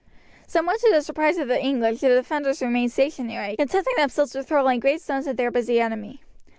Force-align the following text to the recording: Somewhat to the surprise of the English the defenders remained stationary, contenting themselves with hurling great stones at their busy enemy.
Somewhat 0.47 0.79
to 0.79 0.91
the 0.91 1.03
surprise 1.03 1.37
of 1.37 1.47
the 1.47 1.63
English 1.63 1.99
the 1.99 2.07
defenders 2.09 2.59
remained 2.63 2.91
stationary, 2.91 3.55
contenting 3.55 3.93
themselves 3.97 4.33
with 4.33 4.49
hurling 4.49 4.79
great 4.79 4.99
stones 4.99 5.27
at 5.27 5.37
their 5.37 5.51
busy 5.51 5.79
enemy. 5.79 6.23